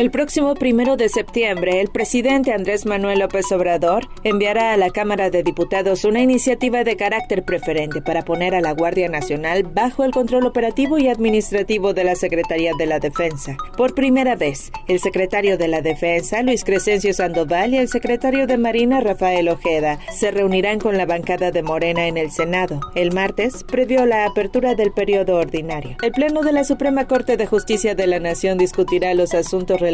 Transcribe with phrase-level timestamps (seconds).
[0.00, 5.28] El próximo primero de septiembre, el presidente Andrés Manuel López Obrador enviará a la Cámara
[5.28, 10.12] de Diputados una iniciativa de carácter preferente para poner a la Guardia Nacional bajo el
[10.12, 13.58] control operativo y administrativo de la Secretaría de la Defensa.
[13.76, 18.56] Por primera vez, el secretario de la Defensa, Luis Crescencio Sandoval, y el secretario de
[18.56, 23.64] Marina, Rafael Ojeda, se reunirán con la bancada de Morena en el Senado el martes,
[23.64, 25.98] previo a la apertura del periodo ordinario.
[26.02, 29.89] El Pleno de la Suprema Corte de Justicia de la Nación discutirá los asuntos relacionados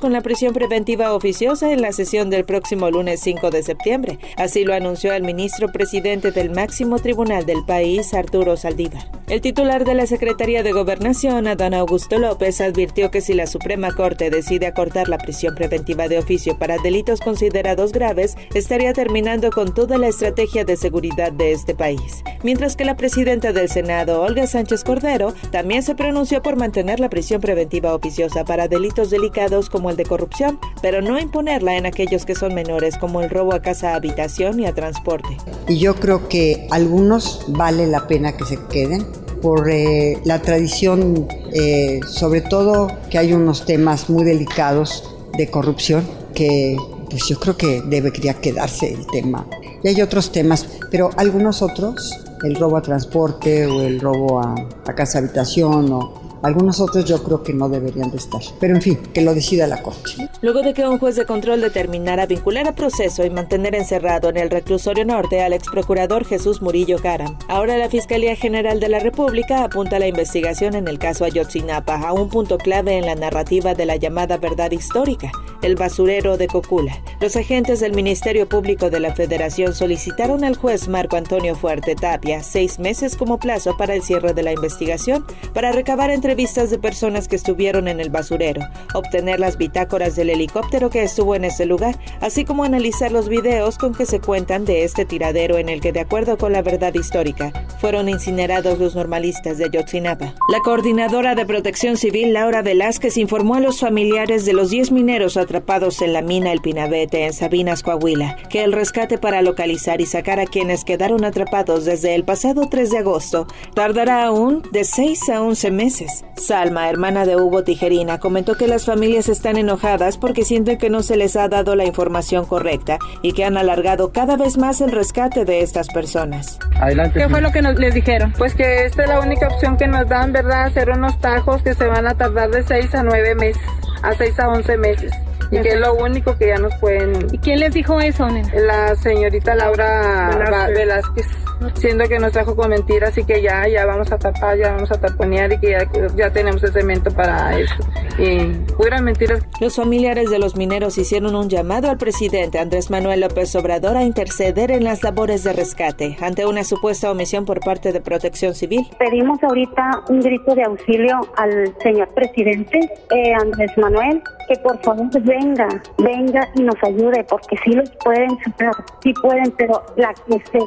[0.00, 4.18] con la prisión preventiva oficiosa en la sesión del próximo lunes 5 de septiembre.
[4.36, 9.10] Así lo anunció el ministro presidente del máximo tribunal del país, Arturo Saldívar.
[9.26, 13.92] El titular de la Secretaría de Gobernación, Adán Augusto López, advirtió que si la Suprema
[13.94, 19.74] Corte decide acortar la prisión preventiva de oficio para delitos considerados graves, estaría terminando con
[19.74, 22.22] toda la estrategia de seguridad de este país.
[22.42, 27.08] Mientras que la presidenta del Senado, Olga Sánchez Cordero, también se pronunció por mantener la
[27.08, 32.26] prisión preventiva oficiosa para delitos delicados como el de corrupción, pero no imponerla en aquellos
[32.26, 35.38] que son menores, como el robo a casa, habitación y a transporte.
[35.66, 39.06] Y yo creo que algunos vale la pena que se queden
[39.40, 46.06] por eh, la tradición, eh, sobre todo que hay unos temas muy delicados de corrupción
[46.34, 46.76] que
[47.08, 49.46] pues yo creo que debería quedarse el tema.
[49.82, 54.54] Y hay otros temas, pero algunos otros, el robo a transporte o el robo a,
[54.86, 58.40] a casa habitación o algunos otros yo creo que no deberían de estar.
[58.60, 60.10] Pero en fin, que lo decida la Corte.
[60.42, 64.36] Luego de que un juez de control determinara vincular a proceso y mantener encerrado en
[64.36, 68.98] el reclusorio norte al ex procurador Jesús Murillo Caram, ahora la Fiscalía General de la
[68.98, 73.74] República apunta la investigación en el caso Ayotzinapa a un punto clave en la narrativa
[73.74, 77.02] de la llamada verdad histórica, el basurero de Cocula.
[77.20, 82.42] Los agentes del Ministerio Público de la Federación solicitaron al juez Marco Antonio Fuerte Tapia
[82.42, 86.78] seis meses como plazo para el cierre de la investigación para recabar entre vistas de
[86.78, 88.62] personas que estuvieron en el basurero,
[88.94, 93.78] obtener las bitácoras del helicóptero que estuvo en ese lugar, así como analizar los videos
[93.78, 96.94] con que se cuentan de este tiradero en el que, de acuerdo con la verdad
[96.94, 100.34] histórica, fueron incinerados los normalistas de Yotzinapa.
[100.48, 105.36] La coordinadora de protección civil, Laura Velázquez, informó a los familiares de los 10 mineros
[105.36, 110.06] atrapados en la mina El Pinabete en Sabinas, Coahuila, que el rescate para localizar y
[110.06, 115.28] sacar a quienes quedaron atrapados desde el pasado 3 de agosto tardará aún de 6
[115.28, 116.23] a 11 meses.
[116.36, 121.02] Salma, hermana de Hugo Tijerina, comentó que las familias están enojadas porque sienten que no
[121.02, 124.92] se les ha dado la información correcta y que han alargado cada vez más el
[124.92, 126.58] rescate de estas personas.
[126.80, 127.20] Adelante.
[127.20, 128.32] ¿Qué fue lo que nos, les dijeron?
[128.36, 130.64] Pues que esta es la única opción que nos dan, ¿verdad?
[130.64, 133.62] Hacer unos tajos que se van a tardar de 6 a 9 meses,
[134.02, 135.12] a 6 a 11 meses
[135.50, 137.28] y que es lo único que ya nos pueden...
[137.32, 138.48] ¿Y quién les dijo eso, nena?
[138.54, 140.30] La señorita Laura
[140.68, 141.26] Velázquez.
[141.74, 144.90] Siendo que nos trajo con mentiras y que ya, ya vamos a tapar, ya vamos
[144.90, 147.74] a taponear y que ya, ya tenemos el cemento para eso.
[148.18, 149.42] Y puras mentiras.
[149.60, 154.04] Los familiares de los mineros hicieron un llamado al presidente Andrés Manuel López Obrador a
[154.04, 158.86] interceder en las labores de rescate ante una supuesta omisión por parte de Protección Civil.
[158.98, 162.78] Pedimos ahorita un grito de auxilio al señor presidente
[163.10, 165.68] eh, Andrés Manuel que por favor venga,
[165.98, 168.72] venga y nos ayude, porque sí los pueden sacar,
[169.02, 170.58] sí pueden, pero la que se,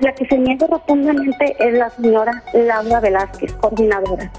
[0.00, 4.30] la que se niega rotundamente es la señora Laura Velázquez, coordinadora.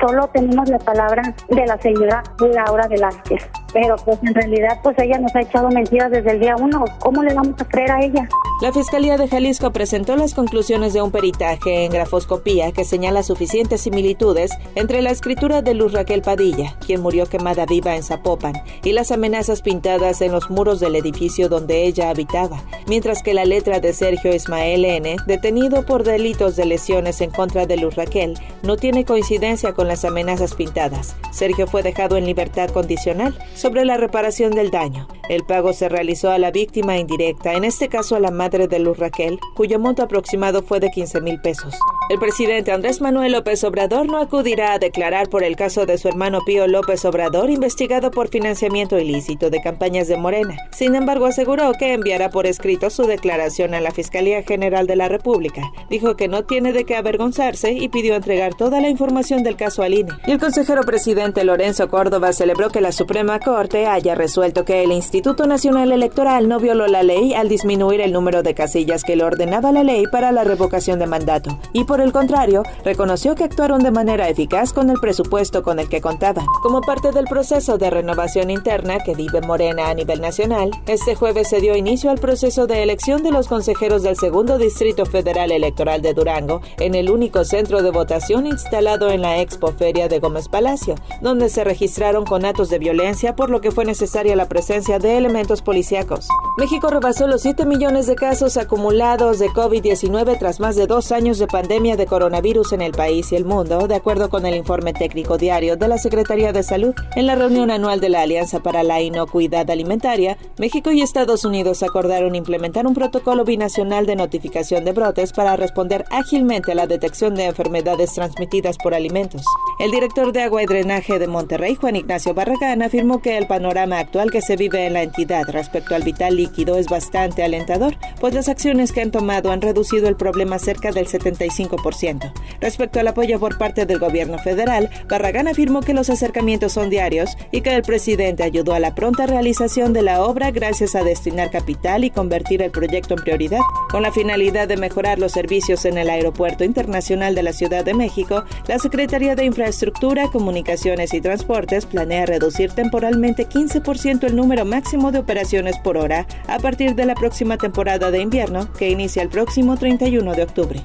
[0.00, 5.18] Solo tenemos la palabra de la señora Laura Velázquez pero pues en realidad pues ella
[5.18, 6.84] nos ha echado mentiras desde el día uno.
[7.00, 8.26] ¿Cómo le vamos a creer a ella?
[8.60, 13.80] La Fiscalía de Jalisco presentó las conclusiones de un peritaje en grafoscopía que señala suficientes
[13.80, 18.54] similitudes entre la escritura de Luz Raquel Padilla, quien murió quemada viva en Zapopan,
[18.84, 23.44] y las amenazas pintadas en los muros del edificio donde ella habitaba, mientras que la
[23.44, 28.38] letra de Sergio Ismael N., detenido por delitos de lesiones en contra de Luz Raquel,
[28.62, 31.16] no tiene coincidencia con las amenazas pintadas.
[31.32, 35.08] Sergio fue dejado en libertad condicional sobre la reparación del daño.
[35.28, 38.78] El pago se realizó a la víctima indirecta, en este caso a la madre de
[38.78, 41.74] Luz Raquel, cuyo monto aproximado fue de 15 mil pesos.
[42.10, 46.08] El presidente Andrés Manuel López Obrador no acudirá a declarar por el caso de su
[46.08, 50.58] hermano Pío López Obrador, investigado por financiamiento ilícito de campañas de Morena.
[50.72, 55.08] Sin embargo, aseguró que enviará por escrito su declaración a la Fiscalía General de la
[55.08, 55.62] República.
[55.88, 59.82] Dijo que no tiene de qué avergonzarse y pidió entregar toda la información del caso
[59.82, 60.12] al INE.
[60.26, 64.92] Y el consejero presidente Lorenzo Córdoba celebró que la Suprema Corte haya resuelto que el
[64.92, 69.22] Instituto Nacional Electoral no violó la ley al disminuir el número de casillas que le
[69.22, 73.80] ordenaba la ley para la revocación de mandato y por el contrario, reconoció que actuaron
[73.84, 76.46] de manera eficaz con el presupuesto con el que contaban.
[76.62, 81.48] Como parte del proceso de renovación interna que vive Morena a nivel nacional, este jueves
[81.48, 86.02] se dio inicio al proceso de elección de los consejeros del segundo Distrito Federal Electoral
[86.02, 90.48] de Durango en el único centro de votación instalado en la Expo Feria de Gómez
[90.48, 95.18] Palacio, donde se registraron conatos de violencia por lo que fue necesaria la presencia de
[95.18, 96.28] elementos policíacos.
[96.56, 101.38] México rebasó los 7 millones de casos acumulados de COVID-19 tras más de dos años
[101.38, 104.94] de pandemia de coronavirus en el país y el mundo, de acuerdo con el informe
[104.94, 106.94] técnico diario de la Secretaría de Salud.
[107.16, 111.82] En la reunión anual de la Alianza para la Inocuidad Alimentaria, México y Estados Unidos
[111.82, 117.34] acordaron implementar un protocolo binacional de notificación de brotes para responder ágilmente a la detección
[117.34, 119.42] de enfermedades transmitidas por alimentos.
[119.78, 123.98] El director de Agua y Drenaje de Monterrey, Juan Ignacio Barragán, afirmó que el panorama
[123.98, 128.32] actual que se vive en la entidad respecto al vital líquido es bastante alentador, pues
[128.32, 132.32] las acciones que han tomado han reducido el problema cerca del 75%.
[132.60, 137.36] Respecto al apoyo por parte del gobierno federal, Barragán afirmó que los acercamientos son diarios
[137.50, 141.50] y que el presidente ayudó a la pronta realización de la obra gracias a destinar
[141.50, 143.60] capital y convertir el proyecto en prioridad.
[143.90, 147.94] Con la finalidad de mejorar los servicios en el Aeropuerto Internacional de la Ciudad de
[147.94, 155.12] México, la Secretaría de Infraestructura, Comunicaciones y Transportes planea reducir temporalmente 15% el número máximo
[155.12, 159.30] de operaciones por hora a partir de la próxima temporada de invierno que inicia el
[159.30, 160.82] próximo 31 de octubre.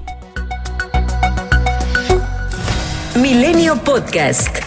[3.14, 4.59] Milenio Podcast.